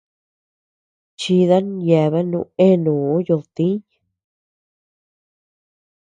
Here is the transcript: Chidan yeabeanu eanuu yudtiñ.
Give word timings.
Chidan 1.19 1.67
yeabeanu 1.89 2.39
eanuu 2.65 3.13
yudtiñ. 3.27 3.77